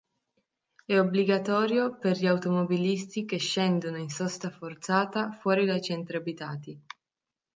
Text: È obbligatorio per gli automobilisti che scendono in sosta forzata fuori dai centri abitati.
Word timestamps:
È 0.83 0.99
obbligatorio 0.99 1.95
per 1.99 2.17
gli 2.17 2.25
automobilisti 2.25 3.23
che 3.23 3.37
scendono 3.37 3.97
in 3.97 4.09
sosta 4.09 4.49
forzata 4.49 5.29
fuori 5.29 5.63
dai 5.67 5.79
centri 5.79 6.17
abitati. 6.17 6.81